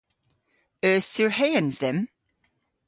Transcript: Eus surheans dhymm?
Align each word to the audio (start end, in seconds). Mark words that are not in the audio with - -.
Eus 0.89 1.05
surheans 1.13 1.75
dhymm? 1.81 1.99